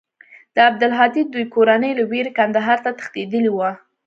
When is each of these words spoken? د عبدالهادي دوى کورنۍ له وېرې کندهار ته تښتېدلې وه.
د 0.55 0.57
عبدالهادي 0.69 1.21
دوى 1.33 1.45
کورنۍ 1.53 1.91
له 1.99 2.03
وېرې 2.11 2.31
کندهار 2.39 2.77
ته 2.85 2.91
تښتېدلې 2.99 3.51
وه. 3.53 3.71